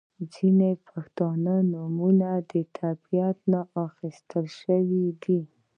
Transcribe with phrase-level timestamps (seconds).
[0.33, 1.27] •ځینې پښتو
[1.71, 5.39] نومونه د طبیعت نه اخستل شوي دي.